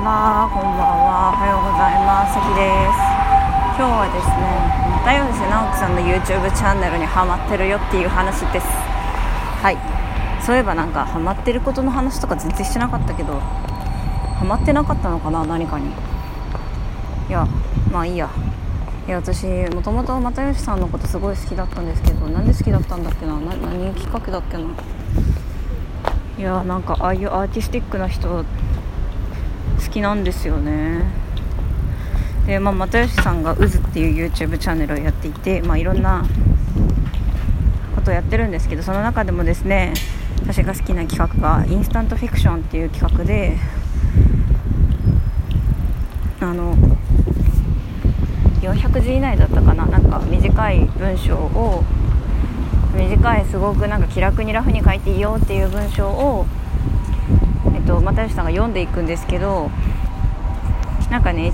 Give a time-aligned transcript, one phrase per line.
[0.00, 1.28] こんばんは。
[1.28, 2.32] おはようございます。
[2.32, 2.96] さきです。
[3.76, 4.48] 今日はですね
[5.04, 8.66] 又吉直樹さんの YouTube チャンネルにハマってるよっていう話です。
[9.60, 9.76] はい。
[10.40, 13.40] そういえばなんかハマってることの話とか全然してなかったけど
[14.40, 15.90] ハマってなかったのかな何かに。
[15.90, 15.92] い
[17.28, 17.46] や
[17.92, 18.30] まあいいや。
[19.06, 24.62] いや私もともと又吉さんのことすごい好きだったんですけどなんで好きだったんだっけな何きっかけだっけな？
[26.38, 28.46] いやなんかああいうアーティスティックな人
[29.90, 31.02] きなんですよね。
[32.46, 36.24] で、まあ、又吉さんが「渦」っていう YouTube チャンネルをやっていて、まあ、いろんな
[37.94, 39.92] ことをやってるんですけどその中でもですね
[40.42, 43.56] 私が好きな企画がインスタントフィクションっていう企画で
[46.40, 46.74] あの
[48.62, 51.84] 400字以内だったかななんか短い文章を
[52.96, 56.46] 短いすごくなんか気楽にラフに書いていいよっていう文章を、
[57.90, 59.70] と、又吉さんが読んでいくんですけど
[61.10, 61.52] なんかね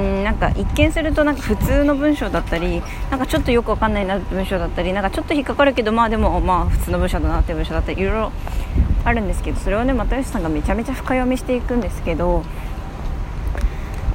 [0.00, 8.32] んなんか一見するとなんか普通の文章だったりなんかちょっとよくわかんないな文章だったりなんかちょっと引っかかるけどまあでもまあ普通の文章だなっていう文章だったりいろいろ
[9.04, 12.42] あるんですけどそれをね又吉さんがめちゃめちゃ深読みしていくんですけど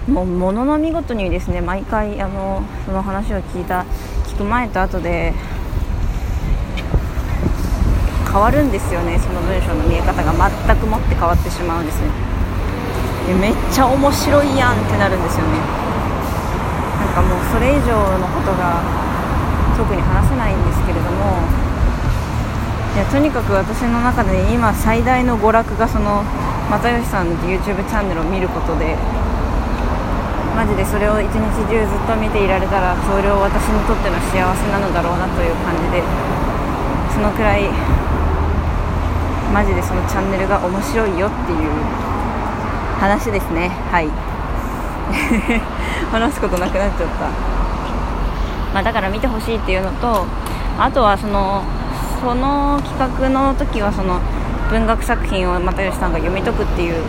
[0.07, 3.85] もうものの見事にですね毎回あのその話を聞いた
[4.25, 5.33] 聞く前と後で
[8.31, 12.07] 変わるんですよねその文章の見え方が全くもって変わってしまうんですね。
[13.27, 15.59] でめっちゃ面白いやんってなるんですよね。
[15.59, 18.79] なんかもうそれ以上のことが
[19.75, 21.43] 特に話せないんですけれども
[22.95, 26.23] いやとにかく私の中で今最大の娯楽がその
[26.69, 28.95] 又吉さんの YouTube チャンネルを見ることで
[30.55, 36.03] マジでそれを一日中ずっと見ていられたらそれを私にとっての幸せなのだろうなという感じで
[37.11, 37.67] そのくらい
[39.53, 41.69] マジでそのチャンネルが面白いよっていう
[42.99, 43.69] 話ですね。
[43.91, 44.07] はい。
[46.11, 47.25] 話すことなくなっちゃった、
[48.73, 50.25] まあ、だから見てほしいっていうのと
[50.77, 51.63] あとはその
[52.21, 54.19] その企画の時はその
[54.69, 57.03] 文学作品を又吉さんが読み解くっていう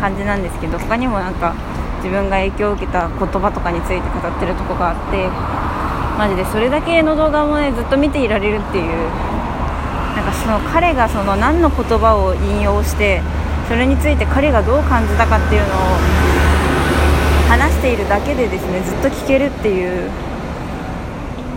[0.00, 1.54] 感じなんですけど他にもなんか
[1.98, 5.28] 自分が影響を受けた言葉とかについて語ってるとこがあって
[6.18, 9.08] マジでそれだけの動画もねずっと見ていられるっていう
[10.48, 13.20] その彼がその何の言葉を引用して
[13.68, 15.70] それについて彼がどう感じたかっていうのを
[17.50, 20.10] 話しているだけでですねずっと聞けるっていう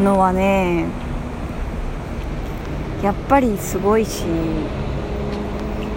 [0.03, 0.88] のはね
[3.02, 4.25] やっぱりすごいし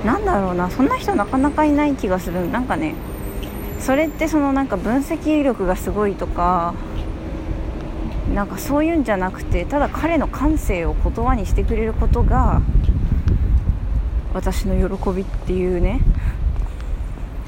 [0.04, 2.48] なんだろうなそんな人なかなかいない気がする。
[2.48, 2.94] なんかね
[3.80, 6.74] それってそのなんか分析力がすごいとか
[8.34, 12.60] なんかそういうんじゃなくてただ彼の感性を言葉にしてくれることが
[14.34, 16.00] 私の喜びっていうね。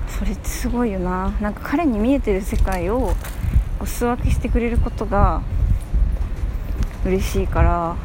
[0.09, 1.31] それってすごいよな。
[1.41, 3.13] なんか彼に見えてる世界を
[3.81, 5.43] お裾分けしてくれることが
[7.05, 7.97] 嬉しいから、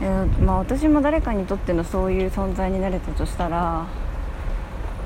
[0.00, 3.86] えー、まあ、私も誰かにとってのそういう存在になれたとしたら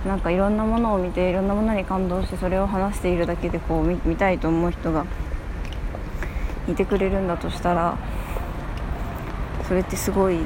[0.06, 5.05] なんかいろんなものを見ていろんなものに感動してそれを話しているだけでこう見たいと思う人が
[6.69, 7.97] いてくれるんだとしたら
[9.66, 10.38] それってすごい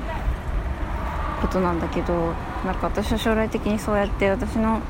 [1.40, 2.32] ことなんだけど
[2.64, 4.80] なんか私は将来的にそうやって私の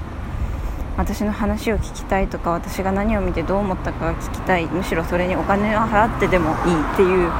[0.97, 4.67] 私の話を聞きたいとか私が何を見てどう思ったか聞きたい。
[4.67, 7.31] むしろそれにお金を払ってでもいいっていう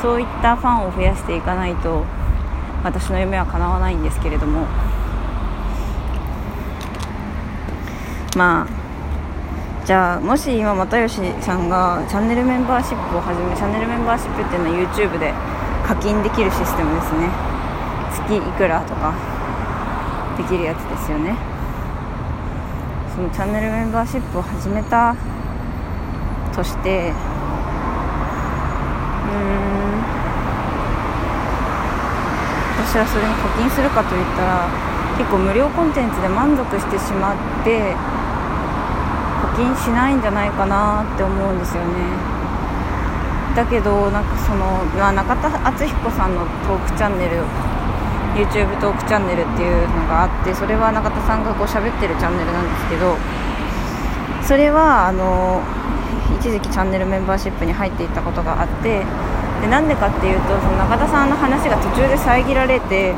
[0.00, 2.04] そういったファンを増やしていかないと
[2.84, 4.66] 私の夢は叶わないんですけれども。
[8.36, 8.81] まあ
[9.84, 15.34] じゃあもし今又吉さんがチャンネルメンバーシップを始めチャンネルメンバーシップっていうのは YouTube で
[15.84, 17.26] 課金できるシステムですね。
[18.14, 19.12] 月いくらとか
[20.38, 21.34] できるやつですよね。
[23.16, 25.16] そのチャンネルメンバーシップを始めた
[26.54, 27.12] としてう
[29.34, 29.98] ん。
[32.86, 34.70] 私はそれに課金するかといったら
[35.18, 37.96] 結構無料コンテンツで満足してしまって
[39.56, 42.42] 金しないんじゃないかなって思うんですよね。
[43.54, 47.44] だけどなんかその、まあ、中田敦彦さんのトークチャンネル
[48.34, 53.16] YouTube トークチャンネルっていうのがあってそれは中田さんがこう喋ってるチャンネルなんですけど
[54.42, 55.60] それはあの
[56.40, 59.04] 一時期チャンネルメンバーシップに入っていったことがあって
[59.60, 63.14] でなんでかっていうとその中田さんの話が途中で遮られて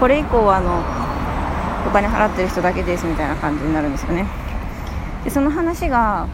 [0.00, 0.80] これ以降はあの
[1.86, 4.41] お金払ってる人だけですみたいな感じになるんですよね。
[5.24, 6.28] でその話が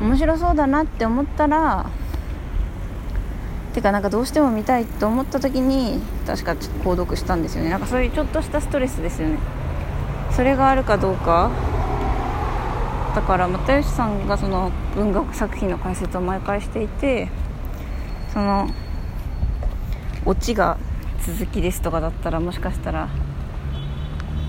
[0.00, 1.86] 面白そうだなって思ったら
[3.74, 7.70] てかなんかどうしても見たいと思った時に確か購読したんですよね。
[7.70, 9.38] なんかそういうちょっとしたストレスですよね。
[10.32, 11.50] それがあるかどうか。
[13.14, 17.28] だから又吉さんがその文学作品の解説を毎回していて
[18.32, 18.70] その
[20.24, 20.78] オチが
[21.26, 23.08] 続きですとかだったらもしかしたら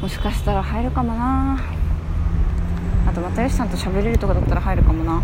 [0.02, 1.81] もしかしたら入るかもな。
[3.12, 5.22] あと又吉さんと喋れるとかだったら入るかもな。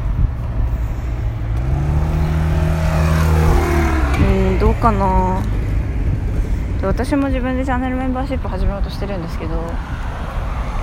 [4.20, 5.42] うんどうかな。
[6.84, 9.56] 私も自分でチャンネルメンバーシップ始めようとしてるんですけど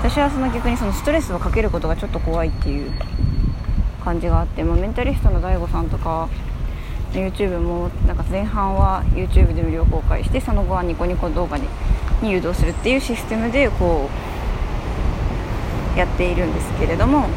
[0.00, 2.90] 私はその逆にそのストレスをかけることがちょっと怖いっていう
[4.02, 6.28] 感じがあって、まあ、メンタリストの DAIGO さんとか
[7.12, 11.68] YouTube もなんか前半は YouTube で無料公開してその後はニコニコ動画に
[12.22, 14.33] に誘導するっていうシステムでこう
[15.96, 17.28] やっているんですけれども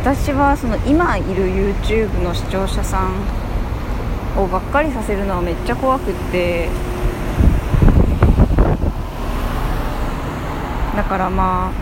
[0.00, 3.12] 私はその今いる YouTube の視聴者さん
[4.36, 6.68] をがっかりさせるのはめっちゃ怖くって
[10.96, 11.72] だからまあ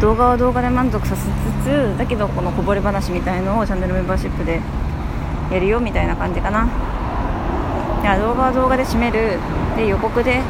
[0.00, 1.26] 動画は動画で満足させつ
[1.64, 4.60] つだけどこのこぼれ話みたいのをチャンネルメンバーシップで
[5.52, 6.68] やるよみたいな感じかな。
[8.08, 9.38] や動画は動画で締める。
[9.78, 10.42] で予告で。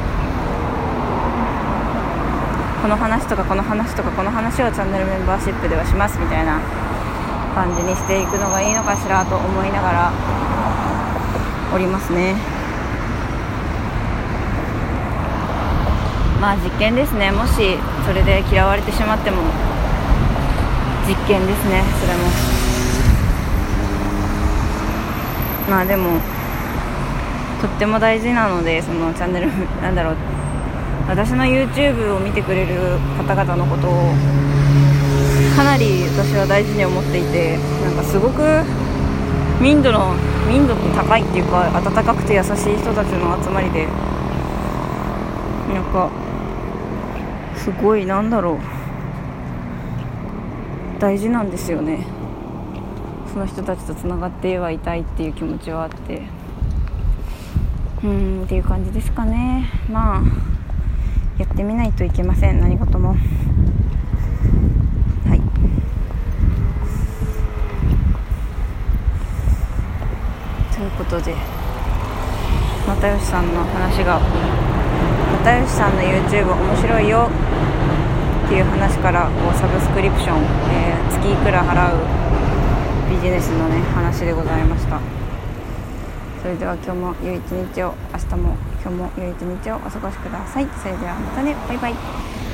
[2.80, 6.60] この話とかこの話とかこの話をチャンネルメンバーシップではしますみたいな
[7.54, 10.12] 感じにしていくのがいいのかしらと思いながら
[11.75, 12.34] おりますね。
[16.40, 17.31] まあ実験ですね。
[17.32, 17.76] もし
[18.06, 19.42] それで嫌われてしまっても。
[21.06, 21.82] 実験ですね。
[22.00, 22.22] それも。
[25.69, 26.20] まあでも
[27.60, 29.49] とっても大事なのでそのチャンネル
[29.82, 30.14] なんだろう。
[31.08, 34.12] 私の YouTube を見てくれる方々のことを
[35.56, 38.43] かなり私は大事に思っていてなんかすごく
[39.58, 40.12] 民度の
[40.46, 43.88] 民度って高いっていうか温かくて優しい人たちの集まりで
[45.72, 46.10] なんか
[47.56, 48.58] すごいなんだろう。
[50.99, 52.05] 大事なんですよね。
[53.32, 56.38] その人たちとつながってはいたいっていう気持ちはあって。
[58.02, 59.68] うんっていう感じですかね。
[59.90, 60.22] まあ
[61.38, 63.10] やってみないといけません何事も。
[63.10, 63.16] は
[65.34, 65.40] い。
[70.74, 71.34] ということで
[72.86, 74.20] 又吉さんの話が
[75.44, 77.28] 又吉さんの YouTube 面白いよ
[78.46, 81.98] っていう話からこうサブスクリプション、えー、月いくら払う
[83.10, 85.27] ビジネスのね話でございました。
[86.40, 90.67] それでは今日も良い一日を明日も今日も良い一日をお過ごしください。
[90.82, 91.55] それではまたね。
[91.69, 92.47] バイバイ。